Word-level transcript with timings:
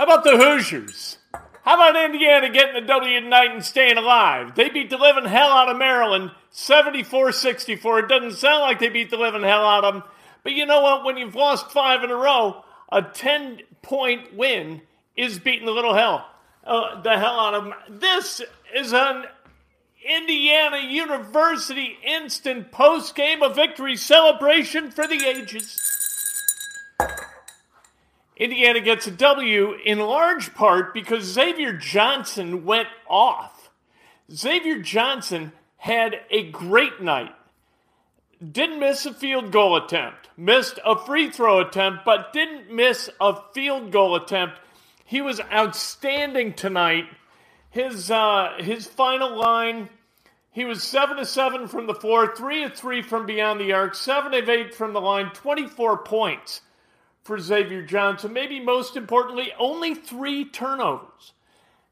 How 0.00 0.04
about 0.04 0.24
the 0.24 0.38
Hoosiers? 0.38 1.18
How 1.62 1.74
about 1.74 2.02
Indiana 2.02 2.48
getting 2.48 2.72
the 2.72 2.88
W 2.88 3.20
tonight 3.20 3.50
and 3.50 3.62
staying 3.62 3.98
alive? 3.98 4.54
They 4.54 4.70
beat 4.70 4.88
the 4.88 4.96
living 4.96 5.26
hell 5.26 5.50
out 5.50 5.68
of 5.68 5.76
Maryland 5.76 6.30
74 6.48 7.32
64. 7.32 7.98
It 7.98 8.08
doesn't 8.08 8.38
sound 8.38 8.62
like 8.62 8.78
they 8.78 8.88
beat 8.88 9.10
the 9.10 9.18
living 9.18 9.42
hell 9.42 9.62
out 9.62 9.84
of 9.84 9.92
them. 9.92 10.02
But 10.42 10.52
you 10.52 10.64
know 10.64 10.80
what? 10.80 11.04
When 11.04 11.18
you've 11.18 11.34
lost 11.34 11.70
five 11.70 12.02
in 12.02 12.10
a 12.10 12.16
row, 12.16 12.64
a 12.90 13.02
10 13.02 13.60
point 13.82 14.34
win 14.34 14.80
is 15.18 15.38
beating 15.38 15.66
the 15.66 15.72
little 15.72 15.92
hell, 15.92 16.26
uh, 16.64 17.02
the 17.02 17.18
hell 17.18 17.38
out 17.38 17.52
of 17.52 17.64
them. 17.64 17.74
This 17.90 18.40
is 18.74 18.94
an 18.94 19.26
Indiana 20.02 20.78
University 20.78 21.98
instant 22.06 22.72
post 22.72 23.14
game 23.14 23.42
of 23.42 23.54
victory 23.54 23.96
celebration 23.96 24.90
for 24.90 25.06
the 25.06 25.26
ages. 25.26 25.99
Indiana 28.40 28.80
gets 28.80 29.06
a 29.06 29.10
W 29.10 29.74
in 29.84 29.98
large 29.98 30.54
part 30.54 30.94
because 30.94 31.24
Xavier 31.24 31.74
Johnson 31.74 32.64
went 32.64 32.88
off. 33.06 33.70
Xavier 34.32 34.78
Johnson 34.78 35.52
had 35.76 36.16
a 36.30 36.50
great 36.50 37.02
night. 37.02 37.34
Didn't 38.40 38.80
miss 38.80 39.04
a 39.04 39.12
field 39.12 39.52
goal 39.52 39.76
attempt, 39.76 40.30
missed 40.38 40.78
a 40.86 40.96
free 40.96 41.28
throw 41.28 41.60
attempt, 41.60 42.06
but 42.06 42.32
didn't 42.32 42.74
miss 42.74 43.10
a 43.20 43.36
field 43.52 43.92
goal 43.92 44.16
attempt. 44.16 44.56
He 45.04 45.20
was 45.20 45.42
outstanding 45.52 46.54
tonight. 46.54 47.04
His 47.68 48.10
uh, 48.10 48.54
his 48.58 48.86
final 48.86 49.36
line, 49.36 49.90
he 50.50 50.64
was 50.64 50.82
seven 50.82 51.18
to 51.18 51.26
seven 51.26 51.68
from 51.68 51.86
the 51.86 51.94
floor, 51.94 52.34
three 52.34 52.64
of 52.64 52.72
three 52.72 53.02
from 53.02 53.26
beyond 53.26 53.60
the 53.60 53.74
arc, 53.74 53.94
seven 53.94 54.32
of 54.32 54.48
eight 54.48 54.74
from 54.74 54.94
the 54.94 55.00
line, 55.02 55.30
twenty 55.34 55.66
four 55.66 55.98
points 55.98 56.62
for 57.30 57.38
Xavier 57.38 57.82
Johnson. 57.82 58.32
Maybe 58.32 58.58
most 58.58 58.96
importantly, 58.96 59.52
only 59.56 59.94
three 59.94 60.44
turnovers. 60.44 61.32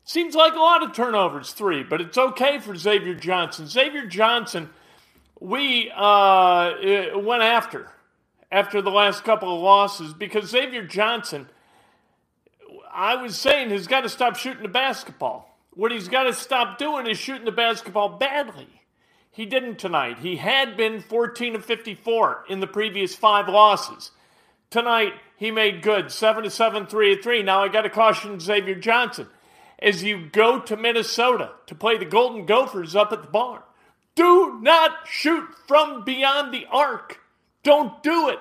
Seems 0.03 0.34
like 0.34 0.54
a 0.54 0.59
lot 0.59 0.82
of 0.82 0.93
turnovers, 0.93 1.53
three, 1.53 1.84
but 1.84 2.00
it's 2.00 2.19
okay 2.19 2.59
for 2.59 2.75
Xavier 2.75 3.15
Johnson. 3.15 3.69
Xavier 3.69 4.04
Johnson, 4.04 4.69
we 5.38 5.93
uh, 5.94 6.72
went 7.19 7.44
after 7.44 7.88
after 8.50 8.82
the 8.82 8.91
last 8.91 9.22
couple 9.22 9.54
of 9.54 9.60
losses 9.62 10.12
because 10.12 10.50
Xavier 10.50 10.82
Johnson, 10.82 11.49
I 12.93 13.15
was 13.22 13.37
saying, 13.37 13.70
has 13.70 13.87
got 13.87 14.00
to 14.00 14.09
stop 14.09 14.34
shooting 14.34 14.65
the 14.65 14.69
basketball. 14.69 15.56
What 15.70 15.93
he's 15.93 16.09
got 16.09 16.25
to 16.25 16.32
stop 16.32 16.78
doing 16.78 17.06
is 17.06 17.16
shooting 17.16 17.44
the 17.44 17.53
basketball 17.53 18.19
badly. 18.19 18.66
He 19.31 19.47
didn't 19.47 19.78
tonight. 19.78 20.19
He 20.19 20.34
had 20.34 20.76
been 20.76 21.00
14 21.00 21.55
of 21.55 21.65
54 21.65 22.47
in 22.49 22.59
the 22.59 22.66
previous 22.66 23.15
five 23.15 23.49
losses. 23.49 24.10
Tonight, 24.70 25.12
he 25.38 25.53
made 25.53 25.82
good. 25.82 26.10
7 26.10 26.43
to 26.43 26.50
7, 26.50 26.88
3 26.88 27.16
to 27.16 27.22
3. 27.22 27.43
Now, 27.44 27.62
I 27.62 27.69
got 27.69 27.82
to 27.82 27.91
caution 27.91 28.41
Xavier 28.41 28.75
Johnson. 28.75 29.28
As 29.78 30.03
you 30.03 30.26
go 30.26 30.59
to 30.59 30.76
Minnesota 30.76 31.53
to 31.66 31.76
play 31.76 31.97
the 31.97 32.04
Golden 32.04 32.44
Gophers 32.44 32.97
up 32.97 33.12
at 33.12 33.22
the 33.22 33.28
barn, 33.28 33.62
do 34.16 34.59
not 34.60 35.06
shoot 35.06 35.44
from 35.69 36.04
beyond 36.04 36.53
the 36.53 36.66
arc. 36.69 37.21
Don't 37.62 38.03
do 38.03 38.28
it. 38.28 38.41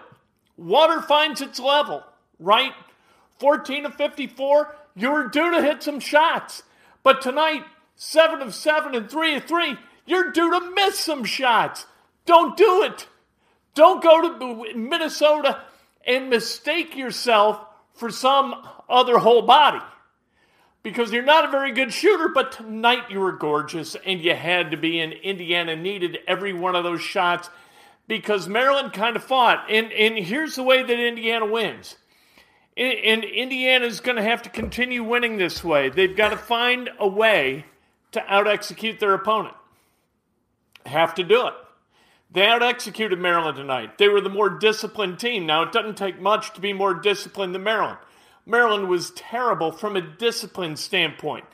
Water 0.58 1.00
finds 1.04 1.40
its 1.40 1.60
level, 1.60 2.04
right? 2.40 2.74
14 3.40 3.86
of 3.86 3.94
54, 3.94 4.76
you're 4.96 5.28
due 5.28 5.52
to 5.52 5.62
hit 5.62 5.84
some 5.84 6.00
shots. 6.00 6.64
But 7.04 7.22
tonight, 7.22 7.64
7 7.96 8.42
of 8.42 8.56
7 8.56 8.96
and 8.96 9.08
3 9.08 9.36
of 9.36 9.44
3, 9.44 9.78
you're 10.08 10.32
due 10.32 10.50
to 10.50 10.72
miss 10.72 10.98
some 10.98 11.24
shots. 11.24 11.86
Don't 12.26 12.58
do 12.58 12.82
it. 12.82 13.08
Don't 13.76 14.02
go 14.02 14.40
to 14.40 14.74
Minnesota 14.74 15.62
and 16.08 16.30
mistake 16.30 16.96
yourself 16.96 17.60
for 17.94 18.10
some 18.10 18.56
other 18.90 19.18
whole 19.18 19.42
body 19.42 19.84
because 20.82 21.12
you're 21.12 21.22
not 21.22 21.44
a 21.44 21.52
very 21.52 21.74
good 21.74 21.92
shooter, 21.92 22.30
but 22.30 22.54
tonight 22.54 23.10
you 23.10 23.20
were 23.20 23.34
gorgeous 23.34 23.96
and 24.06 24.22
you 24.22 24.34
had 24.34 24.72
to 24.72 24.78
be 24.78 25.00
in. 25.00 25.12
Indiana 25.12 25.76
needed 25.76 26.20
every 26.26 26.54
one 26.54 26.76
of 26.76 26.86
those 26.86 27.02
shots 27.02 27.50
because 28.08 28.48
Maryland 28.48 28.94
kind 28.94 29.18
of 29.18 29.24
fought. 29.24 29.66
And, 29.70 29.92
and 29.92 30.18
here's 30.18 30.56
the 30.56 30.64
way 30.64 30.84
that 30.84 31.00
Indiana 31.00 31.46
wins. 31.46 31.98
And 32.78 33.26
Indiana's 33.26 34.00
going 34.00 34.18
to 34.18 34.24
have 34.24 34.44
to 34.44 34.50
continue 34.50 35.04
winning 35.04 35.38
this 35.38 35.64
way. 35.64 35.90
They've 35.90 36.16
got 36.16 36.30
to 36.30 36.38
find 36.38 36.90
a 37.00 37.08
way 37.08 37.66
to 38.12 38.34
out 38.34 38.48
execute 38.48 39.00
their 39.00 39.14
opponent. 39.14 39.56
Have 40.86 41.16
to 41.16 41.24
do 41.24 41.48
it. 41.48 41.54
They 42.32 42.46
out 42.46 42.62
executed 42.62 43.20
Maryland 43.20 43.58
tonight. 43.58 43.98
They 43.98 44.10
were 44.10 44.22
the 44.22 44.30
more 44.30 44.50
disciplined 44.50 45.20
team. 45.20 45.46
Now, 45.46 45.64
it 45.64 45.72
doesn't 45.72 45.98
take 45.98 46.20
much 46.20 46.54
to 46.54 46.62
be 46.62 46.74
more 46.74 46.94
disciplined 46.94 47.56
than 47.56 47.64
Maryland. 47.64 48.00
Maryland 48.46 48.88
was 48.88 49.12
terrible 49.12 49.72
from 49.72 49.96
a 49.96 50.02
discipline 50.02 50.76
standpoint. 50.76 51.46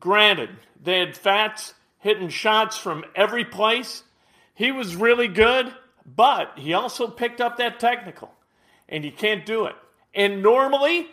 Granted, 0.00 0.50
they 0.82 0.98
had 1.00 1.16
Fatts 1.16 1.74
hitting 1.98 2.28
shots 2.28 2.76
from 2.76 3.04
every 3.14 3.44
place. 3.44 4.02
He 4.54 4.72
was 4.72 4.96
really 4.96 5.28
good, 5.28 5.74
but 6.06 6.52
he 6.56 6.72
also 6.74 7.08
picked 7.08 7.40
up 7.40 7.56
that 7.56 7.80
technical, 7.80 8.32
and 8.88 9.04
you 9.04 9.12
can't 9.12 9.46
do 9.46 9.64
it. 9.64 9.74
And 10.14 10.42
normally, 10.42 11.08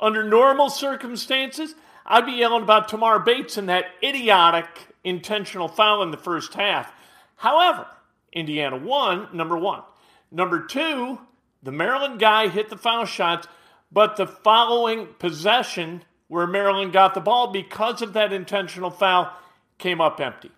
under 0.00 0.24
normal 0.24 0.70
circumstances, 0.70 1.74
I'd 2.04 2.26
be 2.26 2.32
yelling 2.32 2.62
about 2.62 2.88
Tamar 2.88 3.20
Bates 3.20 3.56
and 3.56 3.68
that 3.68 3.86
idiotic 4.02 4.66
intentional 5.04 5.68
foul 5.68 6.02
in 6.02 6.10
the 6.10 6.16
first 6.16 6.54
half. 6.54 6.92
However, 7.36 7.86
Indiana 8.34 8.76
won, 8.76 9.28
number 9.32 9.56
one. 9.56 9.82
Number 10.30 10.66
two, 10.66 11.18
the 11.62 11.72
Maryland 11.72 12.20
guy 12.20 12.48
hit 12.48 12.68
the 12.68 12.76
foul 12.76 13.06
shots, 13.06 13.46
but 13.90 14.16
the 14.16 14.26
following 14.26 15.06
possession 15.18 16.02
where 16.28 16.46
Maryland 16.46 16.92
got 16.92 17.14
the 17.14 17.20
ball 17.20 17.52
because 17.52 18.02
of 18.02 18.12
that 18.14 18.32
intentional 18.32 18.90
foul 18.90 19.32
came 19.78 20.00
up 20.00 20.20
empty. 20.20 20.50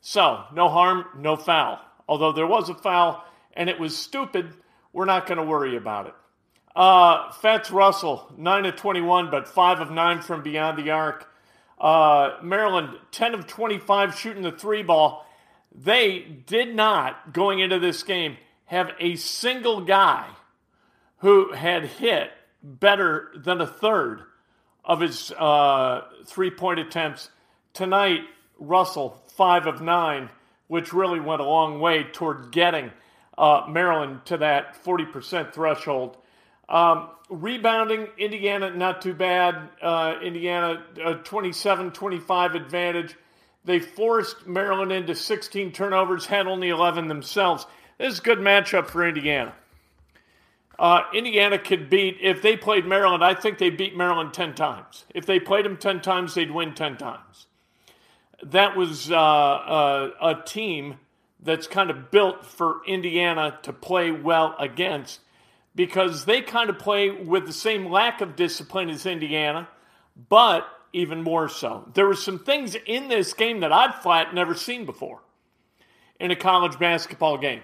So, 0.00 0.44
no 0.54 0.68
harm, 0.68 1.06
no 1.18 1.36
foul. 1.36 1.80
Although 2.08 2.32
there 2.32 2.46
was 2.46 2.68
a 2.68 2.74
foul 2.74 3.24
and 3.54 3.68
it 3.68 3.80
was 3.80 3.96
stupid, 3.96 4.54
we're 4.92 5.04
not 5.04 5.26
going 5.26 5.38
to 5.38 5.44
worry 5.44 5.76
about 5.76 6.06
it. 6.06 6.14
Uh, 6.76 7.32
Fatts 7.32 7.70
Russell, 7.70 8.32
9 8.36 8.66
of 8.66 8.76
21, 8.76 9.30
but 9.30 9.48
5 9.48 9.80
of 9.80 9.90
9 9.90 10.22
from 10.22 10.42
beyond 10.42 10.78
the 10.78 10.90
arc. 10.90 11.28
Uh, 11.80 12.36
Maryland, 12.42 12.96
10 13.10 13.34
of 13.34 13.46
25 13.46 14.14
shooting 14.16 14.42
the 14.42 14.52
three 14.52 14.82
ball. 14.82 15.26
They 15.74 16.20
did 16.46 16.74
not, 16.74 17.32
going 17.32 17.60
into 17.60 17.78
this 17.78 18.02
game, 18.02 18.36
have 18.66 18.90
a 18.98 19.16
single 19.16 19.80
guy 19.82 20.28
who 21.18 21.52
had 21.52 21.84
hit 21.84 22.30
better 22.62 23.30
than 23.36 23.60
a 23.60 23.66
third 23.66 24.22
of 24.84 25.00
his 25.00 25.30
uh, 25.32 26.02
three 26.26 26.50
point 26.50 26.80
attempts. 26.80 27.30
Tonight, 27.74 28.22
Russell, 28.58 29.22
five 29.36 29.66
of 29.66 29.80
nine, 29.80 30.30
which 30.66 30.92
really 30.92 31.20
went 31.20 31.40
a 31.40 31.44
long 31.44 31.80
way 31.80 32.04
toward 32.04 32.50
getting 32.50 32.90
uh, 33.36 33.66
Maryland 33.68 34.24
to 34.26 34.38
that 34.38 34.82
40% 34.84 35.52
threshold. 35.52 36.16
Um, 36.68 37.10
rebounding, 37.30 38.08
Indiana, 38.18 38.70
not 38.70 39.00
too 39.00 39.14
bad. 39.14 39.68
Uh, 39.80 40.16
Indiana, 40.22 40.82
27 41.24 41.92
25 41.92 42.54
advantage. 42.54 43.16
They 43.68 43.80
forced 43.80 44.46
Maryland 44.46 44.92
into 44.92 45.14
16 45.14 45.72
turnovers, 45.72 46.24
had 46.24 46.46
only 46.46 46.70
11 46.70 47.08
themselves. 47.08 47.66
This 47.98 48.14
is 48.14 48.18
a 48.18 48.22
good 48.22 48.38
matchup 48.38 48.88
for 48.88 49.06
Indiana. 49.06 49.52
Uh, 50.78 51.02
Indiana 51.12 51.58
could 51.58 51.90
beat, 51.90 52.16
if 52.22 52.40
they 52.40 52.56
played 52.56 52.86
Maryland, 52.86 53.22
I 53.22 53.34
think 53.34 53.58
they 53.58 53.68
beat 53.68 53.94
Maryland 53.94 54.32
10 54.32 54.54
times. 54.54 55.04
If 55.14 55.26
they 55.26 55.38
played 55.38 55.66
them 55.66 55.76
10 55.76 56.00
times, 56.00 56.32
they'd 56.32 56.50
win 56.50 56.72
10 56.72 56.96
times. 56.96 57.46
That 58.42 58.74
was 58.74 59.10
uh, 59.10 59.16
uh, 59.16 60.10
a 60.22 60.42
team 60.46 60.94
that's 61.38 61.66
kind 61.66 61.90
of 61.90 62.10
built 62.10 62.46
for 62.46 62.80
Indiana 62.86 63.58
to 63.64 63.74
play 63.74 64.10
well 64.10 64.56
against 64.58 65.20
because 65.74 66.24
they 66.24 66.40
kind 66.40 66.70
of 66.70 66.78
play 66.78 67.10
with 67.10 67.44
the 67.44 67.52
same 67.52 67.90
lack 67.90 68.22
of 68.22 68.34
discipline 68.34 68.88
as 68.88 69.04
Indiana, 69.04 69.68
but 70.30 70.66
even 70.92 71.22
more 71.22 71.48
so. 71.48 71.88
There 71.94 72.06
were 72.06 72.14
some 72.14 72.38
things 72.38 72.76
in 72.86 73.08
this 73.08 73.34
game 73.34 73.60
that 73.60 73.72
I've 73.72 74.02
flat 74.02 74.34
never 74.34 74.54
seen 74.54 74.84
before 74.84 75.20
in 76.18 76.30
a 76.30 76.36
college 76.36 76.78
basketball 76.78 77.38
game. 77.38 77.62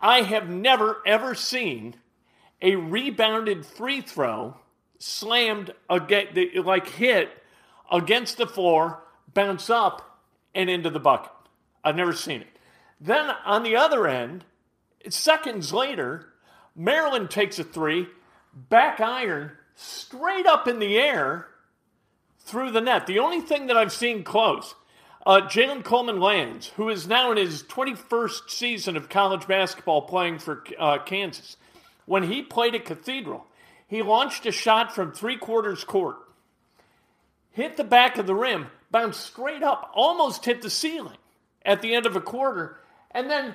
I 0.00 0.22
have 0.22 0.48
never, 0.48 1.02
ever 1.06 1.34
seen 1.34 1.96
a 2.60 2.76
rebounded 2.76 3.64
free 3.64 4.00
throw 4.00 4.56
slammed, 4.98 5.72
like 5.88 6.88
hit 6.88 7.30
against 7.90 8.36
the 8.36 8.46
floor, 8.46 9.02
bounce 9.32 9.70
up, 9.70 10.20
and 10.54 10.70
into 10.70 10.90
the 10.90 11.00
bucket. 11.00 11.32
I've 11.82 11.96
never 11.96 12.12
seen 12.12 12.40
it. 12.40 12.48
Then 13.00 13.30
on 13.44 13.62
the 13.62 13.76
other 13.76 14.06
end, 14.06 14.44
seconds 15.08 15.72
later, 15.72 16.32
Maryland 16.74 17.30
takes 17.30 17.58
a 17.58 17.64
three, 17.64 18.08
back 18.54 19.00
iron, 19.00 19.52
straight 19.74 20.46
up 20.46 20.66
in 20.66 20.78
the 20.78 20.96
air 20.96 21.48
through 22.44 22.70
the 22.70 22.80
net. 22.80 23.06
The 23.06 23.18
only 23.18 23.40
thing 23.40 23.66
that 23.66 23.76
I've 23.76 23.92
seen 23.92 24.22
close, 24.22 24.74
uh, 25.26 25.42
Jalen 25.42 25.82
Coleman 25.82 26.20
Lands, 26.20 26.68
who 26.76 26.88
is 26.90 27.08
now 27.08 27.32
in 27.32 27.38
his 27.38 27.62
21st 27.62 28.50
season 28.50 28.96
of 28.96 29.08
college 29.08 29.46
basketball 29.46 30.02
playing 30.02 30.38
for 30.38 30.62
uh, 30.78 30.98
Kansas, 30.98 31.56
when 32.06 32.24
he 32.24 32.42
played 32.42 32.74
at 32.74 32.84
Cathedral, 32.84 33.46
he 33.86 34.02
launched 34.02 34.44
a 34.46 34.52
shot 34.52 34.94
from 34.94 35.12
three 35.12 35.36
quarters 35.36 35.84
court, 35.84 36.16
hit 37.52 37.76
the 37.76 37.84
back 37.84 38.18
of 38.18 38.26
the 38.26 38.34
rim, 38.34 38.66
bounced 38.90 39.20
straight 39.20 39.62
up, 39.62 39.90
almost 39.94 40.44
hit 40.44 40.60
the 40.60 40.70
ceiling 40.70 41.16
at 41.64 41.80
the 41.80 41.94
end 41.94 42.04
of 42.04 42.14
a 42.14 42.20
quarter, 42.20 42.78
and 43.10 43.30
then 43.30 43.54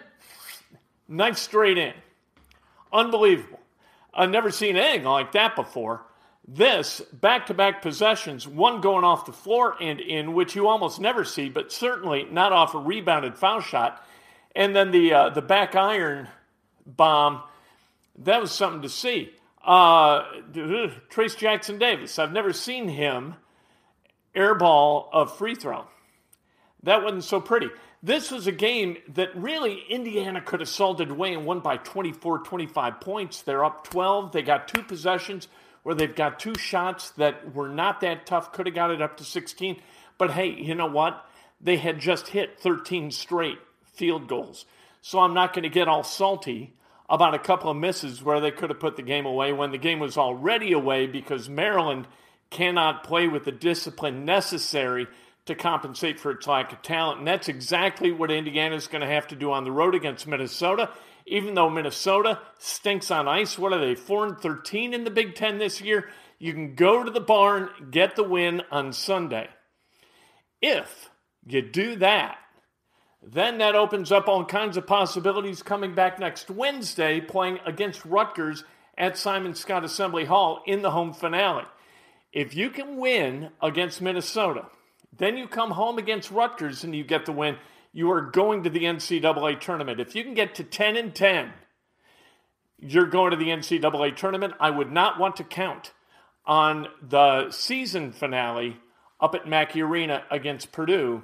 knife 1.08 1.38
straight 1.38 1.78
in. 1.78 1.94
Unbelievable. 2.92 3.60
I've 4.14 4.32
never 4.32 4.50
seen 4.50 4.76
anything 4.76 5.06
like 5.06 5.34
that 5.34 5.56
before. 5.56 6.02
This 6.52 7.00
back 7.14 7.46
to 7.48 7.54
back 7.54 7.84
possessions, 7.84 8.48
one 8.48 8.82
going 8.82 9.04
off 9.04 9.28
the 9.28 9.32
floor 9.32 9.76
and 9.80 10.00
in, 10.00 10.34
which 10.34 10.56
you 10.56 10.68
almost 10.68 11.00
never 11.00 11.24
see, 11.24 11.48
but 11.48 11.72
certainly 11.72 12.26
not 12.32 12.52
off 12.52 12.74
a 12.74 12.80
rebounded 12.80 13.38
foul 13.38 13.62
shot. 13.62 14.04
And 14.56 14.76
then 14.76 14.90
the, 14.90 15.14
uh, 15.14 15.30
the 15.30 15.44
back 15.44 15.76
iron 15.76 16.28
bomb, 16.88 17.44
that 18.18 18.42
was 18.42 18.52
something 18.52 18.82
to 18.82 18.90
see. 18.90 19.30
Uh, 19.64 20.24
Trayce 20.52 21.38
Jackson 21.38 21.78
Davis, 21.78 22.18
I've 22.18 22.34
never 22.34 22.52
seen 22.52 22.88
him 22.88 23.36
airball 24.36 25.10
a 25.14 25.28
free 25.28 25.54
throw. 25.54 25.86
That 26.82 27.04
wasn't 27.04 27.26
so 27.26 27.40
pretty. 27.40 27.70
This 28.02 28.32
was 28.32 28.48
a 28.48 28.52
game 28.52 28.98
that 29.10 29.36
really 29.36 29.84
Indiana 29.88 30.42
could 30.42 30.62
have 30.62 30.70
salted 30.70 31.12
away 31.12 31.32
and 31.34 31.46
won 31.46 31.60
by 31.60 31.78
24, 31.78 32.40
25 32.40 33.02
points. 33.02 33.44
They're 33.44 33.64
up 33.64 33.84
12. 33.84 34.32
They 34.32 34.42
got 34.42 34.68
two 34.68 34.82
possessions 34.82 35.48
where 35.90 35.96
they've 35.96 36.16
got 36.16 36.40
two 36.40 36.54
shots 36.54 37.10
that 37.18 37.56
were 37.56 37.68
not 37.68 38.02
that 38.02 38.28
tough, 38.28 38.54
could 38.54 38.68
have 38.68 38.76
got 38.76 38.92
it 38.92 39.02
up 39.02 39.18
to 39.18 39.24
16. 39.24 39.82
But 40.20 40.30
hey, 40.30 40.52
you 40.52 40.76
know 40.76 40.86
what? 40.86 41.26
They 41.60 41.78
had 41.78 41.98
just 41.98 42.28
hit 42.28 42.60
13 42.60 43.10
straight 43.10 43.58
field 43.96 44.28
goals. 44.28 44.66
So 45.02 45.18
I'm 45.18 45.34
not 45.34 45.52
going 45.52 45.64
to 45.64 45.70
get 45.70 45.88
all 45.88 46.04
salty 46.04 46.76
about 47.10 47.34
a 47.34 47.40
couple 47.40 47.72
of 47.72 47.78
misses 47.78 48.22
where 48.22 48.40
they 48.40 48.52
could 48.52 48.70
have 48.70 48.80
put 48.80 48.98
the 48.98 49.02
game 49.02 49.26
away 49.26 49.52
when 49.52 49.72
the 49.72 49.80
game 49.80 49.98
was 49.98 50.16
already 50.16 50.74
away 50.74 51.08
because 51.08 51.50
Maryland 51.50 52.06
cannot 52.52 53.04
play 53.04 53.28
with 53.28 53.46
the 53.46 53.52
discipline 53.52 54.26
necessary 54.26 55.08
to 55.50 55.56
compensate 55.56 56.20
for 56.20 56.32
its 56.32 56.48
lack 56.48 56.72
of 56.72 56.82
talent. 56.82 57.20
And 57.20 57.28
that's 57.28 57.50
exactly 57.50 58.12
what 58.12 58.32
Indiana 58.32 58.76
is 58.76 58.88
going 58.88 59.02
to 59.02 59.08
have 59.08 59.28
to 59.28 59.36
do 59.36 59.52
on 59.52 59.66
the 59.66 59.72
road 59.72 59.94
against 59.94 60.26
Minnesota. 60.26 60.90
Even 61.28 61.54
though 61.54 61.70
Minnesota 61.70 62.40
stinks 62.58 63.12
on 63.12 63.28
ice, 63.28 63.60
what 63.60 63.74
are 63.74 63.80
they, 63.80 63.96
4 63.96 64.26
and 64.26 64.40
13 64.40 64.94
in 64.94 65.04
the 65.04 65.12
Big 65.12 65.36
Ten 65.36 65.60
this 65.60 65.82
year? 65.82 66.10
You 66.40 66.54
can 66.54 66.74
go 66.74 67.04
to 67.04 67.12
the 67.12 67.20
barn, 67.20 67.70
get 67.92 68.16
the 68.16 68.24
win 68.24 68.64
on 68.72 68.94
Sunday. 68.94 69.50
If 70.62 71.10
you 71.46 71.62
do 71.62 71.98
that, 71.98 72.38
then 73.22 73.58
that 73.58 73.76
opens 73.76 74.12
up 74.12 74.28
all 74.28 74.46
kinds 74.46 74.78
of 74.78 74.88
possibilities 74.88 75.62
coming 75.62 75.94
back 75.94 76.20
next 76.20 76.50
Wednesday, 76.50 77.20
playing 77.20 77.60
against 77.66 78.06
Rutgers 78.06 78.64
at 78.98 79.18
Simon 79.18 79.54
Skjodt 79.54 79.84
Assembly 79.84 80.26
Hall 80.26 80.64
in 80.66 80.82
the 80.82 80.92
home 80.92 81.14
finale. 81.14 81.66
If 82.32 82.56
you 82.56 82.70
can 82.70 82.98
win 82.98 83.50
against 83.62 84.02
Minnesota, 84.02 84.66
then 85.16 85.38
you 85.38 85.48
come 85.48 85.72
home 85.72 85.98
against 85.98 86.32
Rutgers 86.32 86.84
and 86.84 86.96
you 86.96 87.04
get 87.04 87.26
the 87.26 87.32
win. 87.32 87.58
You 87.92 88.12
are 88.12 88.22
going 88.22 88.64
to 88.64 88.70
the 88.70 88.84
NCAA 88.84 89.60
tournament. 89.60 90.00
If 90.00 90.16
you 90.16 90.24
can 90.24 90.34
get 90.34 90.56
to 90.56 90.64
10 90.64 90.96
and 90.96 91.14
10, 91.14 91.52
you're 92.78 93.08
going 93.08 93.32
to 93.32 93.38
the 93.38 93.50
NCAA 93.50 94.16
tournament. 94.16 94.54
I 94.60 94.70
would 94.70 94.92
not 94.92 95.20
want 95.20 95.36
to 95.38 95.44
count 95.44 95.92
on 96.46 96.88
the 97.02 97.52
season 97.52 98.12
finale 98.12 98.78
up 99.20 99.36
at 99.36 99.48
Mackey 99.48 99.82
Arena 99.82 100.24
against 100.32 100.72
Purdue 100.72 101.24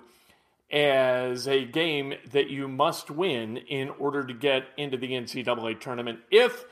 as 0.71 1.47
a 1.47 1.63
game 1.63 2.13
that 2.31 2.49
you 2.49 2.67
must 2.67 3.09
win 3.09 3.57
in 3.57 3.89
order 3.91 4.25
to 4.25 4.33
get 4.33 4.63
into 4.77 4.97
the 4.97 5.11
NCAA 5.11 5.79
tournament. 5.79 6.19
If 6.31 6.65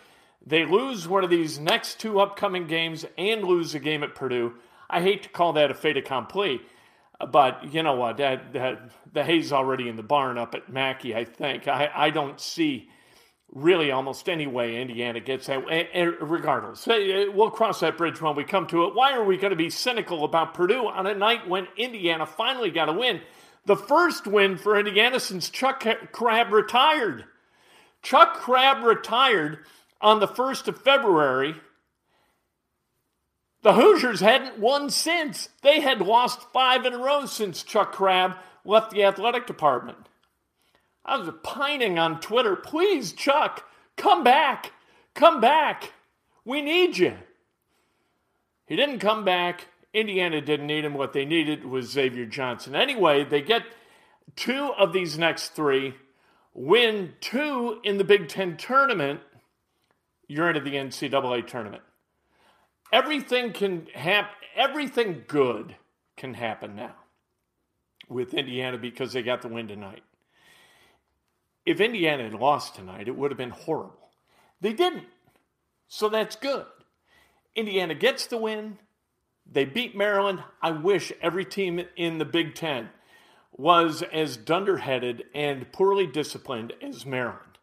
they 0.46 0.66
lose 0.66 1.08
one 1.08 1.24
of 1.24 1.30
these 1.30 1.60
next 1.60 2.00
two 2.00 2.20
upcoming 2.20 2.68
games 2.68 3.06
and 3.18 3.44
lose 3.44 3.74
a 3.74 3.80
game 3.80 4.04
at 4.04 4.16
Purdue, 4.16 4.54
I 4.90 5.02
hate 5.02 5.24
to 5.24 5.30
call 5.30 5.54
that 5.54 5.72
a 5.72 5.74
fait 5.74 5.96
accompli. 5.96 6.62
But 7.26 7.74
you 7.74 7.84
know 7.84 7.96
what? 7.96 8.18
That, 8.18 8.54
that 8.54 8.92
the 9.12 9.24
hay's 9.24 9.52
already 9.52 9.88
in 9.90 9.96
the 9.96 10.04
barn 10.04 10.38
up 10.38 10.56
at 10.56 10.72
Mackey. 10.72 11.16
I 11.16 11.26
think 11.26 11.68
I, 11.68 11.90
I 11.94 12.10
don't 12.10 12.40
see 12.40 12.90
really 13.52 13.92
almost 13.92 14.28
any 14.28 14.48
way 14.48 14.82
Indiana 14.82 15.20
gets 15.20 15.48
that. 15.48 15.64
Eh, 15.70 15.86
eh, 15.94 16.12
regardless, 16.22 16.88
eh, 16.88 17.28
we'll 17.34 17.52
cross 17.52 17.82
that 17.82 17.98
bridge 17.98 18.22
when 18.22 18.36
we 18.36 18.44
come 18.44 18.68
to 18.68 18.86
it. 18.86 18.96
Why 18.96 19.14
are 19.14 19.24
we 19.24 19.38
going 19.38 19.52
to 19.52 19.58
be 19.58 19.70
cynical 19.70 20.24
about 20.24 20.54
Purdue 20.54 20.88
on 20.88 21.08
a 21.08 21.14
night 21.14 21.48
when 21.48 21.68
Indiana 21.78 22.26
finally 22.26 22.72
got 22.72 22.90
a 22.90 22.94
win? 22.94 23.22
The 23.66 23.78
first 23.78 24.28
win 24.28 24.58
for 24.58 24.78
Indiana 24.78 25.20
since 25.20 25.50
Chuck 25.50 25.86
Crabb 26.12 26.52
retired. 26.52 27.26
Chuck 28.02 28.34
Crabb 28.34 28.84
retired 28.84 29.60
on 30.02 30.20
the 30.20 30.28
1st 30.28 30.68
of 30.68 30.82
February 30.82 31.56
the 33.64 33.74
Hoosiers 33.74 34.20
hadn't 34.20 34.60
won 34.60 34.90
since. 34.90 35.50
They 35.62 35.80
had 35.80 36.02
lost 36.02 36.52
five 36.52 36.86
in 36.86 36.94
a 36.94 36.98
row 36.98 37.26
since 37.26 37.64
Chuck 37.64 37.94
Crabb 37.94 38.36
left 38.66 38.92
the 38.92 39.04
athletic 39.04 39.48
department. 39.48 39.98
I 41.06 41.18
was 41.18 41.34
pining 41.44 41.98
on 41.98 42.20
Twitter, 42.20 42.56
please, 42.56 43.14
Chuck, 43.14 43.68
come 43.98 44.24
back. 44.24 44.74
Come 45.14 45.42
back. 45.42 45.94
We 46.46 46.62
need 46.62 46.98
you. 46.98 47.16
He 48.66 48.76
didn't 48.76 49.00
come 49.00 49.24
back. 49.24 49.68
Indiana 49.94 50.42
didn't 50.42 50.68
need 50.68 50.86
him. 50.86 50.94
What 50.94 51.14
they 51.14 51.26
needed 51.26 51.66
was 51.66 51.92
Xavier 51.92 52.26
Johnson. 52.26 52.76
Anyway, 52.76 53.24
they 53.24 53.42
get 53.42 53.64
two 54.36 54.74
of 54.78 54.92
these 54.92 55.18
next 55.18 55.50
three, 55.50 55.94
win 56.54 57.14
two 57.22 57.80
in 57.84 57.98
the 57.98 58.04
Big 58.04 58.28
Ten 58.28 58.58
tournament. 58.58 59.22
You're 60.28 60.50
into 60.50 60.62
the 60.62 60.76
NCAA 60.76 61.46
tournament 61.48 61.84
everything 62.94 63.52
can 63.52 63.88
happen, 63.94 64.36
everything 64.56 65.26
good 65.28 65.76
can 66.16 66.36
happen 66.36 66.76
now 66.76 66.96
with 68.08 68.34
Indiana 68.34 68.78
because 68.78 69.12
they 69.12 69.24
got 69.24 69.42
the 69.42 69.48
win 69.48 69.68
tonight. 69.68 70.04
If 71.66 71.82
Indiana 71.82 72.24
had 72.24 72.34
lost 72.34 72.76
tonight, 72.76 73.08
it 73.08 73.16
would 73.18 73.32
have 73.32 73.38
been 73.38 73.50
horrible. 73.50 74.12
They 74.62 74.74
didn't. 74.74 75.08
So 75.88 76.08
that's 76.08 76.36
good. 76.36 76.66
Indiana 77.56 77.96
gets 77.96 78.28
the 78.28 78.38
win. 78.38 78.78
They 79.52 79.66
beat 79.66 79.96
Maryland. 79.96 80.44
I 80.62 80.72
wish 80.72 81.12
every 81.22 81.46
team 81.46 81.82
in 81.96 82.18
the 82.18 82.26
Big 82.26 82.54
Ten 82.54 82.90
was 83.52 84.04
as 84.12 84.38
dunderheaded 84.38 85.24
and 85.34 85.72
poorly 85.72 86.08
disciplined 86.08 86.74
as 86.82 87.06
Maryland. 87.06 87.58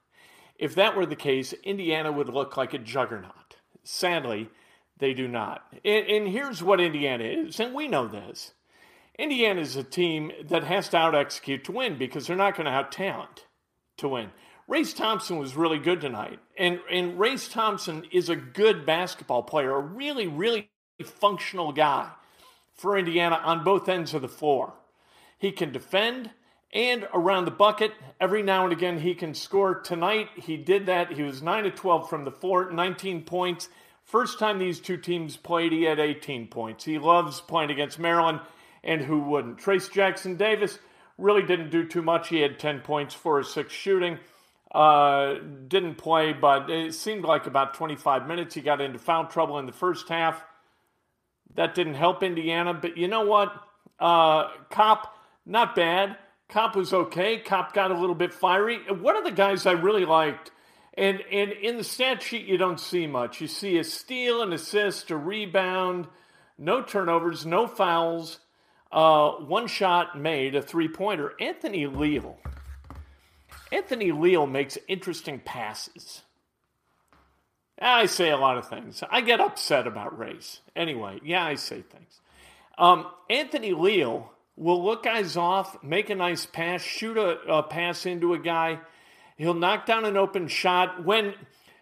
If 0.59 0.75
that 0.75 0.97
were 0.97 1.07
the 1.07 1.17
case, 1.17 1.53
Indiana 1.65 2.13
would 2.13 2.29
look 2.29 2.57
like 2.57 2.75
a 2.75 2.79
juggernaut. 2.79 3.57
Sadly, 3.83 4.51
They 5.00 5.14
do 5.14 5.26
not. 5.26 5.64
And, 5.85 6.07
and 6.07 6.28
here's 6.28 6.62
what 6.62 6.80
Indiana 6.80 7.25
is, 7.25 7.59
and 7.59 7.75
we 7.75 7.88
know 7.88 8.07
this. 8.07 8.52
Indiana 9.19 9.61
is 9.61 9.76
a 9.76 9.83
team 9.83 10.30
that 10.49 10.64
has 10.64 10.88
to 10.90 10.97
out 10.97 11.14
execute 11.14 11.64
to 11.64 11.73
win 11.73 11.99
because 11.99 12.26
they're 12.26 12.37
not 12.37 12.54
going 12.54 12.66
to 12.66 12.71
have 12.71 12.90
talent 12.90 13.47
to 13.99 14.09
win. 14.09 14.30
Race 14.69 14.95
Thompson 14.95 15.38
was 15.38 15.57
really 15.57 15.78
good 15.78 16.00
tonight. 16.00 16.38
And, 16.57 16.78
and 16.90 17.19
Race 17.19 17.49
Thompson 17.49 18.04
is 18.12 18.28
a 18.28 18.37
good 18.37 18.87
basketball 18.87 19.42
player, 19.42 19.75
a 19.75 19.80
really, 19.80 20.28
really 20.28 20.71
functional 21.04 21.73
guy 21.73 22.11
for 22.75 22.97
Indiana 22.97 23.40
on 23.42 23.64
both 23.64 23.88
ends 23.88 24.14
of 24.14 24.23
the 24.23 24.28
floor. 24.28 24.75
He 25.38 25.50
can 25.50 25.73
defend 25.73 26.30
and 26.73 27.07
around 27.12 27.47
the 27.47 27.50
bucket. 27.50 27.92
Every 28.21 28.42
now 28.42 28.64
and 28.64 28.73
again, 28.73 29.00
he 29.00 29.14
can 29.14 29.35
score. 29.35 29.80
Tonight, 29.80 30.28
he 30.37 30.57
did 30.57 30.87
that. 30.87 31.12
He 31.12 31.23
was 31.23 31.42
9 31.42 31.64
to 31.64 31.71
12 31.71 32.09
from 32.09 32.25
the 32.25 32.30
floor, 32.30 32.71
19 32.71 33.25
points. 33.25 33.69
First 34.11 34.40
time 34.40 34.59
these 34.59 34.81
two 34.81 34.97
teams 34.97 35.37
played, 35.37 35.71
he 35.71 35.85
had 35.85 36.00
18 36.00 36.49
points. 36.49 36.85
He 36.85 36.99
loves 36.99 37.40
playing 37.40 37.71
against 37.71 38.00
Maryland, 38.00 38.40
and 38.83 39.00
who 39.00 39.21
wouldn't? 39.21 39.59
Trayce 39.59 39.90
Jackson 39.90 40.37
Davis 40.37 40.81
really 41.17 41.43
didn't 41.43 41.71
do 41.71 41.87
too 41.87 42.02
much. 42.02 42.29
He 42.29 42.40
had 42.40 42.59
10 42.59 42.81
points, 42.81 43.14
4 43.14 43.38
or 43.38 43.43
6 43.45 43.73
shooting. 43.73 44.19
Uh, 44.75 45.35
didn't 45.69 45.95
play, 45.95 46.33
but 46.33 46.69
it 46.69 46.95
seemed 46.95 47.25
like 47.25 47.47
about 47.47 47.75
25 47.75 48.26
minutes. 48.26 48.57
He 48.57 48.62
got 48.62 48.81
into 48.81 48.99
foul 48.99 49.26
trouble 49.26 49.61
in 49.61 49.67
the 49.67 49.73
first 49.73 50.09
half. 50.09 50.45
That 51.55 51.76
didn't 51.76 51.95
help 51.95 52.25
Indiana, 52.25 52.75
but 52.75 52.97
you 52.97 53.07
know 53.07 53.25
what? 53.25 53.52
Uh, 54.00 54.49
Kopp, 54.71 55.14
not 55.47 55.76
bad. 55.76 56.17
Kopp 56.49 56.75
was 56.75 56.93
okay. 56.93 57.38
Kopp 57.38 57.75
got 57.75 57.93
a 57.93 57.99
little 57.99 58.17
bit 58.17 58.35
fiery. 58.35 58.79
One 58.88 59.17
of 59.17 59.23
the 59.23 59.31
guys 59.31 59.67
I 59.67 59.73
really 59.73 60.05
liked, 60.05 60.50
and, 61.00 61.23
and 61.33 61.52
in 61.52 61.78
the 61.78 61.85
stat 61.85 62.23
sheet, 62.23 62.45
you 62.45 62.59
don't 62.59 62.78
see 62.78 63.07
much. 63.07 63.40
You 63.40 63.47
see 63.47 63.78
a 63.78 63.85
steal, 63.85 64.42
an 64.42 64.52
assist, 64.52 65.11
a 65.11 65.16
rebound, 65.16 66.07
no 66.59 66.83
turnovers, 66.83 67.47
no 67.47 67.66
fouls, 67.66 68.38
uh, 68.92 69.30
one 69.30 69.66
shot 69.66 70.21
made, 70.21 70.54
a 70.54 70.61
three 70.61 70.88
pointer. 70.88 71.33
Anthony 71.40 71.87
Leal. 71.87 72.38
Anthony 73.73 74.12
Leal 74.12 74.47
makes 74.47 74.76
interesting 74.88 75.40
passes. 75.40 76.23
I 77.80 78.04
say 78.04 78.28
a 78.28 78.37
lot 78.37 78.59
of 78.59 78.69
things. 78.69 79.02
I 79.11 79.23
get 79.23 79.40
upset 79.40 79.87
about 79.87 80.19
race. 80.19 80.61
Anyway, 80.76 81.21
yeah, 81.25 81.42
I 81.42 81.54
say 81.54 81.80
things. 81.80 82.21
Um, 82.76 83.07
Anthony 83.30 83.73
Leal 83.73 84.30
will 84.54 84.85
look 84.85 85.04
guys 85.04 85.38
off, 85.38 85.83
make 85.83 86.11
a 86.11 86.14
nice 86.14 86.45
pass, 86.45 86.83
shoot 86.83 87.16
a, 87.16 87.40
a 87.50 87.62
pass 87.62 88.04
into 88.04 88.35
a 88.35 88.38
guy. 88.38 88.80
He'll 89.41 89.55
knock 89.55 89.87
down 89.87 90.05
an 90.05 90.19
open 90.19 90.49
shot. 90.49 91.03
When 91.03 91.33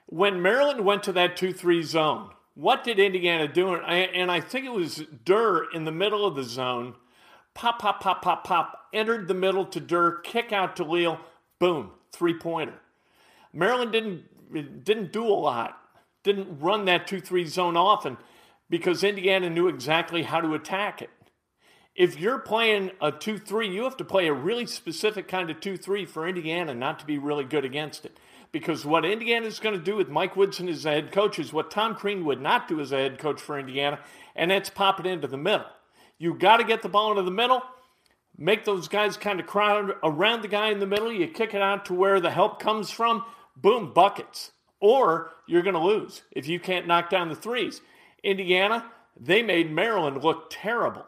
when 0.07 0.41
Maryland 0.41 0.85
went 0.85 1.03
to 1.03 1.13
that 1.15 1.37
2 1.37 1.53
3 1.53 1.83
zone, 1.83 2.31
what 2.55 2.85
did 2.85 3.01
Indiana 3.01 3.49
do? 3.49 3.75
And 3.75 4.31
I 4.31 4.41
think 4.41 4.65
it 4.65 4.73
was 4.73 5.03
Durr 5.25 5.69
in 5.73 5.85
the 5.85 5.91
middle 5.91 6.25
of 6.25 6.37
the 6.37 6.45
zone. 6.45 6.95
Pop, 7.55 7.81
pop, 7.81 8.01
pop, 8.01 8.23
pop, 8.23 8.45
pop. 8.45 8.85
Entered 8.93 9.27
the 9.27 9.35
middle 9.35 9.65
to 9.67 9.81
Durr, 9.81 10.21
kick 10.21 10.53
out 10.53 10.77
to 10.77 10.85
Leal. 10.85 11.19
Boom, 11.59 11.91
three 12.13 12.39
pointer. 12.39 12.79
Maryland 13.53 13.91
didn't 13.91 14.85
didn't 14.85 15.13
do 15.13 15.27
a 15.27 15.35
lot, 15.35 15.79
didn't 16.23 16.61
run 16.61 16.85
that 16.85 17.09
two 17.09 17.21
three 17.21 17.45
zone 17.45 17.77
often 17.77 18.19
because 18.71 19.03
Indiana 19.03 19.51
knew 19.51 19.67
exactly 19.67 20.23
how 20.23 20.41
to 20.41 20.55
attack 20.55 21.03
it. 21.03 21.11
If 21.99 22.17
you're 22.17 22.39
playing 22.39 22.93
a 23.01 23.11
2 23.11 23.39
3, 23.39 23.69
you 23.69 23.83
have 23.83 23.97
to 23.97 24.05
play 24.05 24.29
a 24.29 24.33
really 24.33 24.67
specific 24.67 25.27
kind 25.27 25.51
of 25.51 25.61
2 25.61 25.77
3 25.77 26.07
for 26.07 26.29
Indiana 26.29 26.73
not 26.73 27.01
to 27.01 27.05
be 27.05 27.19
really 27.19 27.43
good 27.43 27.65
against 27.65 28.05
it. 28.05 28.21
Because 28.53 28.85
what 28.85 29.05
Indiana 29.05 29.47
is 29.47 29.59
going 29.59 29.77
to 29.77 29.85
do 29.85 29.97
with 29.97 30.09
Mike 30.09 30.37
Woodson 30.37 30.69
as 30.69 30.85
the 30.85 30.91
head 30.91 31.11
coach 31.11 31.41
is 31.41 31.53
what 31.53 31.73
Tom 31.73 31.97
Crean 31.97 32.25
would 32.25 32.41
not 32.41 32.69
do 32.69 32.81
as 32.81 32.93
a 32.93 32.99
head 32.99 33.19
coach 33.19 33.41
for 33.41 33.59
Indiana, 33.59 33.99
and 34.37 34.53
that's 34.53 34.71
pop 34.71 35.01
it 35.01 35.07
into 35.07 35.27
the 35.27 35.37
middle. 35.37 35.67
You 36.19 36.35
got 36.35 36.59
to 36.59 36.65
get 36.65 36.83
the 36.83 36.89
ball 36.89 37.11
into 37.11 37.25
the 37.25 37.33
middle 37.33 37.63
make 38.39 38.65
those 38.65 38.87
guys 38.87 39.17
kind 39.17 39.41
of 39.41 39.47
crowd 39.47 39.95
around 40.05 40.43
the 40.43 40.49
guy 40.49 40.71
in 40.71 40.79
the 40.79 40.87
middle. 40.87 41.13
You 41.13 41.27
kick 41.27 41.53
it 41.53 41.61
out 41.61 41.85
to 41.87 41.95
where 41.95 42.21
the 42.21 42.31
help 42.31 42.61
comes 42.61 42.91
from. 42.91 43.25
Boom, 43.57 43.93
buckets. 43.93 44.53
Or 44.81 45.33
you're 45.49 45.63
going 45.63 45.75
to 45.75 45.81
lose 45.81 46.23
if 46.31 46.47
you 46.47 46.61
can't 46.61 46.87
knock 46.87 47.11
down 47.11 47.29
the 47.29 47.35
threes. 47.35 47.81
Indiana, 48.23 48.85
they 49.19 49.43
made 49.43 49.73
Maryland 49.73 50.23
look 50.23 50.47
terrible 50.51 51.05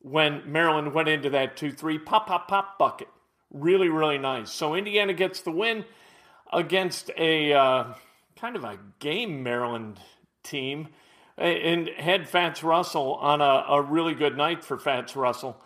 when 0.00 0.42
Maryland 0.50 0.94
went 0.94 1.08
into 1.08 1.30
that 1.30 1.56
2 1.56 1.72
3 1.72 1.98
pop, 1.98 2.26
pop, 2.26 2.48
pop 2.48 2.78
bucket. 2.78 3.08
Really, 3.50 3.88
really 3.88 4.18
nice. 4.18 4.50
So 4.50 4.74
Indiana 4.74 5.12
gets 5.12 5.40
the 5.40 5.50
win 5.50 5.84
against 6.52 7.10
a 7.16 7.52
uh, 7.52 7.84
kind 8.36 8.56
of 8.56 8.64
a 8.64 8.78
game 8.98 9.42
Maryland 9.42 9.98
team 10.42 10.88
and 11.36 11.88
had 11.88 12.28
Fatts 12.28 12.62
Russell 12.62 13.14
on 13.14 13.40
a, 13.40 13.64
a 13.68 13.82
really 13.82 14.14
good 14.14 14.36
night 14.36 14.64
for 14.64 14.78
Fatts 14.78 15.16
Russell 15.16 15.60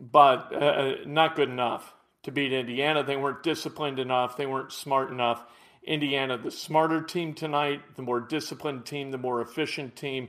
but 0.00 0.54
uh, 0.54 0.94
not 1.06 1.36
good 1.36 1.48
enough 1.48 1.94
to 2.22 2.30
beat 2.30 2.52
Indiana. 2.52 3.02
They 3.02 3.16
weren't 3.16 3.42
disciplined 3.42 3.98
enough. 3.98 4.36
They 4.36 4.46
weren't 4.46 4.72
smart 4.72 5.10
enough. 5.10 5.44
Indiana, 5.82 6.38
the 6.38 6.50
smarter 6.50 7.02
team 7.02 7.34
tonight, 7.34 7.80
the 7.96 8.02
more 8.02 8.20
disciplined 8.20 8.84
team, 8.84 9.10
the 9.10 9.18
more 9.18 9.40
efficient 9.40 9.96
team. 9.96 10.28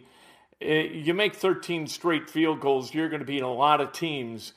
Eh, 0.62 0.82
you 0.92 1.14
make 1.14 1.36
13 1.36 1.88
straight 1.88 2.30
field 2.30 2.60
goals, 2.60 2.94
you're 2.94 3.10
going 3.10 3.22
to 3.22 3.26
beat 3.26 3.42
a 3.42 3.48
lot 3.48 3.82
of 3.82 3.92
teams. 3.92 4.54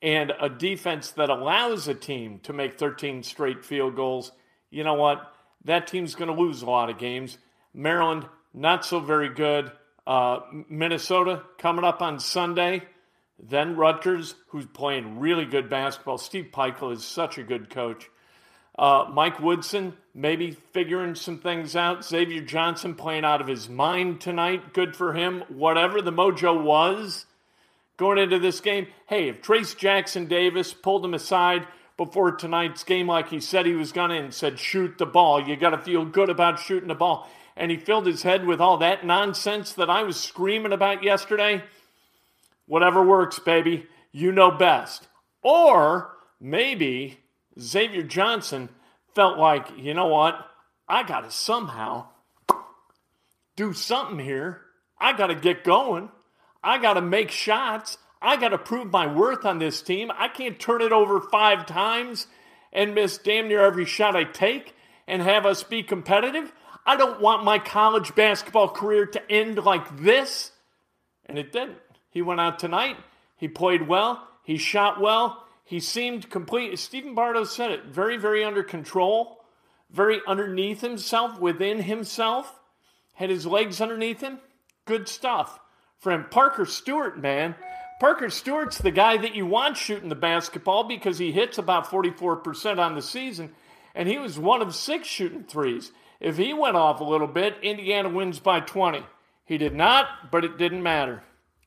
And 0.00 0.32
a 0.40 0.48
defense 0.48 1.12
that 1.12 1.30
allows 1.30 1.86
a 1.86 1.94
team 1.94 2.40
to 2.40 2.52
make 2.52 2.78
13 2.78 3.22
straight 3.22 3.64
field 3.64 3.94
goals, 3.94 4.32
you 4.70 4.82
know 4.82 4.94
what? 4.94 5.32
That 5.64 5.86
team's 5.86 6.14
going 6.14 6.34
to 6.34 6.40
lose 6.40 6.62
a 6.62 6.66
lot 6.66 6.90
of 6.90 6.98
games. 6.98 7.38
Maryland, 7.72 8.26
not 8.52 8.84
so 8.84 8.98
very 8.98 9.28
good. 9.28 9.70
Uh, 10.06 10.40
Minnesota 10.68 11.42
coming 11.58 11.84
up 11.84 12.02
on 12.02 12.18
Sunday. 12.18 12.82
Then 13.38 13.76
Rutgers, 13.76 14.34
who's 14.48 14.66
playing 14.66 15.20
really 15.20 15.44
good 15.44 15.70
basketball. 15.70 16.18
Steve 16.18 16.48
Pikiell 16.52 16.92
is 16.92 17.04
such 17.04 17.38
a 17.38 17.42
good 17.42 17.70
coach. 17.70 18.08
Uh, 18.78 19.06
Mike 19.12 19.38
Woodson, 19.38 19.94
maybe 20.14 20.52
figuring 20.72 21.14
some 21.14 21.38
things 21.38 21.76
out. 21.76 22.04
Xavier 22.04 22.40
Johnson 22.40 22.94
playing 22.94 23.24
out 23.24 23.40
of 23.40 23.46
his 23.46 23.68
mind 23.68 24.20
tonight. 24.20 24.72
Good 24.72 24.96
for 24.96 25.12
him. 25.12 25.44
Whatever 25.48 26.00
the 26.00 26.12
mojo 26.12 26.62
was 26.62 27.26
going 27.96 28.18
into 28.18 28.38
this 28.38 28.60
game. 28.60 28.86
Hey, 29.06 29.28
if 29.28 29.42
Trayce 29.42 29.76
Jackson 29.76 30.26
Davis 30.26 30.72
pulled 30.72 31.04
him 31.04 31.14
aside 31.14 31.66
before 31.96 32.32
tonight's 32.32 32.84
game 32.84 33.06
like 33.06 33.28
he 33.28 33.40
said 33.40 33.66
he 33.66 33.74
was 33.74 33.92
going 33.92 34.10
to 34.10 34.16
and 34.16 34.34
said, 34.34 34.58
shoot 34.58 34.96
the 34.96 35.06
ball, 35.06 35.46
you 35.46 35.56
got 35.56 35.70
to 35.70 35.78
feel 35.78 36.04
good 36.04 36.30
about 36.30 36.58
shooting 36.58 36.88
the 36.88 36.94
ball. 36.94 37.30
And 37.56 37.70
he 37.70 37.76
filled 37.76 38.06
his 38.06 38.22
head 38.22 38.46
with 38.46 38.60
all 38.60 38.78
that 38.78 39.04
nonsense 39.04 39.74
that 39.74 39.90
I 39.90 40.02
was 40.02 40.18
screaming 40.18 40.72
about 40.72 41.02
yesterday 41.02 41.62
whatever 42.66 43.02
works, 43.02 43.38
baby. 43.38 43.86
You 44.12 44.32
know 44.32 44.50
best. 44.50 45.08
Or 45.42 46.16
maybe 46.40 47.18
Xavier 47.58 48.02
Johnson 48.02 48.68
felt 49.14 49.38
like, 49.38 49.68
you 49.76 49.94
know 49.94 50.06
what? 50.06 50.46
I 50.88 51.02
got 51.02 51.20
to 51.20 51.30
somehow 51.30 52.08
do 53.56 53.72
something 53.72 54.18
here. 54.18 54.62
I 54.98 55.12
got 55.12 55.28
to 55.28 55.34
get 55.34 55.64
going. 55.64 56.10
I 56.62 56.78
got 56.78 56.94
to 56.94 57.02
make 57.02 57.30
shots. 57.30 57.98
I 58.20 58.36
got 58.36 58.50
to 58.50 58.58
prove 58.58 58.90
my 58.90 59.12
worth 59.12 59.44
on 59.44 59.58
this 59.58 59.82
team. 59.82 60.10
I 60.16 60.28
can't 60.28 60.58
turn 60.58 60.80
it 60.80 60.92
over 60.92 61.20
five 61.20 61.66
times 61.66 62.26
and 62.72 62.94
miss 62.94 63.18
damn 63.18 63.48
near 63.48 63.64
every 63.64 63.84
shot 63.84 64.16
I 64.16 64.24
take 64.24 64.74
and 65.06 65.20
have 65.20 65.44
us 65.44 65.62
be 65.62 65.82
competitive. 65.82 66.52
I 66.86 66.96
don't 66.96 67.20
want 67.20 67.44
my 67.44 67.58
college 67.58 68.14
basketball 68.14 68.68
career 68.68 69.06
to 69.06 69.30
end 69.30 69.58
like 69.58 69.98
this. 69.98 70.52
And 71.26 71.38
it 71.38 71.52
didn't. 71.52 71.78
He 72.10 72.22
went 72.22 72.40
out 72.40 72.58
tonight. 72.58 72.96
He 73.36 73.48
played 73.48 73.88
well. 73.88 74.26
He 74.44 74.56
shot 74.56 75.00
well. 75.00 75.41
He 75.64 75.80
seemed 75.80 76.30
complete. 76.30 76.78
Stephen 76.78 77.14
Bardos 77.14 77.54
said 77.54 77.70
it 77.70 77.86
very, 77.86 78.16
very 78.16 78.44
under 78.44 78.62
control, 78.62 79.44
very 79.90 80.20
underneath 80.26 80.80
himself, 80.80 81.40
within 81.40 81.82
himself, 81.82 82.60
had 83.14 83.30
his 83.30 83.46
legs 83.46 83.80
underneath 83.80 84.20
him. 84.20 84.40
Good 84.84 85.08
stuff. 85.08 85.60
From 85.98 86.26
Parker 86.30 86.66
Stewart, 86.66 87.20
man. 87.20 87.54
Parker 88.00 88.30
Stewart's 88.30 88.78
the 88.78 88.90
guy 88.90 89.16
that 89.16 89.36
you 89.36 89.46
want 89.46 89.76
shooting 89.76 90.08
the 90.08 90.16
basketball 90.16 90.82
because 90.82 91.18
he 91.18 91.30
hits 91.30 91.56
about 91.56 91.86
44% 91.86 92.78
on 92.80 92.96
the 92.96 93.02
season, 93.02 93.52
and 93.94 94.08
he 94.08 94.18
was 94.18 94.40
one 94.40 94.60
of 94.60 94.74
six 94.74 95.06
shooting 95.06 95.44
threes. 95.44 95.92
If 96.18 96.36
he 96.36 96.52
went 96.52 96.74
off 96.74 97.00
a 97.00 97.04
little 97.04 97.28
bit, 97.28 97.58
Indiana 97.62 98.08
wins 98.08 98.40
by 98.40 98.58
20. 98.58 99.04
He 99.44 99.56
did 99.56 99.74
not, 99.74 100.32
but 100.32 100.44
it 100.44 100.58
didn't 100.58 100.82
matter. 100.82 101.22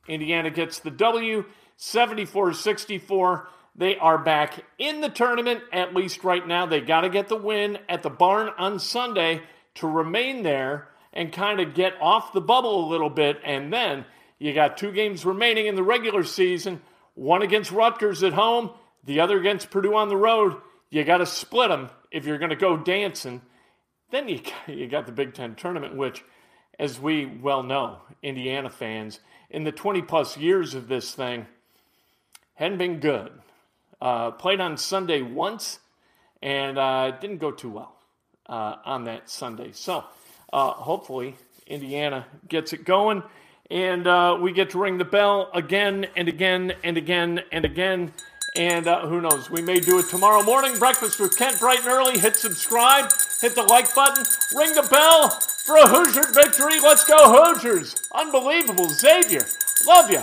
Indiana 0.08 0.50
gets 0.50 0.78
the 0.78 0.90
W 0.90 1.46
74 1.76 2.52
64. 2.52 3.48
They 3.78 3.96
are 3.98 4.16
back 4.16 4.64
in 4.78 5.02
the 5.02 5.10
tournament, 5.10 5.62
at 5.70 5.94
least 5.94 6.24
right 6.24 6.46
now. 6.46 6.64
They 6.64 6.80
got 6.80 7.02
to 7.02 7.10
get 7.10 7.28
the 7.28 7.36
win 7.36 7.78
at 7.88 8.02
the 8.02 8.10
barn 8.10 8.50
on 8.56 8.78
Sunday 8.78 9.42
to 9.76 9.86
remain 9.86 10.42
there 10.42 10.88
and 11.12 11.30
kind 11.30 11.60
of 11.60 11.74
get 11.74 11.94
off 12.00 12.32
the 12.32 12.40
bubble 12.40 12.86
a 12.86 12.90
little 12.90 13.10
bit. 13.10 13.38
And 13.44 13.70
then 13.70 14.06
you 14.38 14.54
got 14.54 14.78
two 14.78 14.92
games 14.92 15.26
remaining 15.26 15.66
in 15.66 15.74
the 15.74 15.82
regular 15.82 16.24
season 16.24 16.80
one 17.14 17.40
against 17.40 17.72
Rutgers 17.72 18.22
at 18.22 18.34
home, 18.34 18.70
the 19.04 19.20
other 19.20 19.38
against 19.38 19.70
Purdue 19.70 19.94
on 19.94 20.08
the 20.08 20.16
road. 20.16 20.56
You 20.90 21.02
got 21.02 21.18
to 21.18 21.26
split 21.26 21.70
them 21.70 21.88
if 22.10 22.26
you're 22.26 22.38
going 22.38 22.50
to 22.50 22.56
go 22.56 22.76
dancing. 22.76 23.40
Then 24.10 24.28
you, 24.28 24.40
you 24.66 24.86
got 24.86 25.06
the 25.06 25.12
Big 25.12 25.34
Ten 25.34 25.54
tournament, 25.54 25.96
which 25.96 26.24
as 26.78 27.00
we 27.00 27.26
well 27.26 27.62
know, 27.62 28.00
Indiana 28.22 28.70
fans, 28.70 29.20
in 29.50 29.64
the 29.64 29.72
20 29.72 30.02
plus 30.02 30.36
years 30.36 30.74
of 30.74 30.88
this 30.88 31.14
thing, 31.14 31.46
hadn't 32.54 32.78
been 32.78 33.00
good. 33.00 33.32
Uh, 34.00 34.30
played 34.30 34.60
on 34.60 34.76
Sunday 34.76 35.22
once 35.22 35.78
and 36.42 36.78
uh, 36.78 37.12
didn't 37.12 37.38
go 37.38 37.50
too 37.50 37.70
well 37.70 37.96
uh, 38.46 38.76
on 38.84 39.04
that 39.04 39.30
Sunday. 39.30 39.70
So 39.72 40.04
uh, 40.52 40.70
hopefully 40.70 41.36
Indiana 41.66 42.26
gets 42.48 42.72
it 42.72 42.84
going 42.84 43.22
and 43.70 44.06
uh, 44.06 44.38
we 44.40 44.52
get 44.52 44.70
to 44.70 44.78
ring 44.78 44.98
the 44.98 45.04
bell 45.04 45.50
again 45.54 46.06
and 46.16 46.28
again 46.28 46.72
and 46.84 46.96
again 46.96 47.42
and 47.52 47.64
again. 47.64 48.12
And 48.56 48.86
uh, 48.86 49.06
who 49.06 49.20
knows, 49.20 49.50
we 49.50 49.60
may 49.60 49.80
do 49.80 49.98
it 49.98 50.08
tomorrow 50.08 50.42
morning. 50.42 50.78
Breakfast 50.78 51.20
with 51.20 51.36
Kent 51.36 51.60
bright 51.60 51.80
and 51.80 51.88
early. 51.88 52.18
Hit 52.18 52.36
subscribe, 52.36 53.10
hit 53.40 53.54
the 53.54 53.62
like 53.62 53.94
button, 53.94 54.24
ring 54.56 54.74
the 54.74 54.86
bell 54.90 55.28
for 55.30 55.76
a 55.76 55.86
Hoosier 55.86 56.32
victory. 56.32 56.80
Let's 56.80 57.04
go, 57.04 57.16
Hoosiers! 57.18 57.96
Unbelievable. 58.14 58.88
Xavier, 58.88 59.46
love 59.86 60.10
you. 60.10 60.22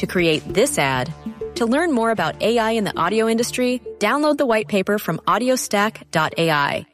to 0.00 0.06
create 0.06 0.42
this 0.52 0.78
ad. 0.78 1.12
To 1.56 1.66
learn 1.66 1.92
more 1.92 2.10
about 2.10 2.42
AI 2.42 2.72
in 2.72 2.84
the 2.84 2.98
audio 2.98 3.28
industry, 3.28 3.80
download 3.98 4.38
the 4.38 4.46
white 4.46 4.68
paper 4.68 4.98
from 4.98 5.18
audiostack.ai. 5.26 6.89